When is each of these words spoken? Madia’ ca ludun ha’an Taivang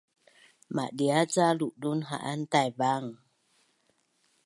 Madia’ 0.75 1.19
ca 1.33 1.47
ludun 1.57 1.99
ha’an 2.09 2.41
Taivang 2.51 3.07